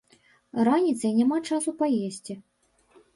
Раніцай 0.67 1.11
няма 1.19 1.37
часу 1.49 1.73
паесці. 1.83 2.33